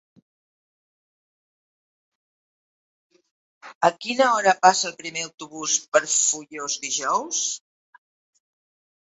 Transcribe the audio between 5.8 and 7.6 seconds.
per Foios dijous?